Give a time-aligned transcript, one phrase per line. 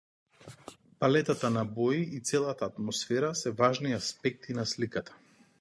[1.03, 5.15] Палетата на бои и целата атмосфера се важни аспекти на сликата.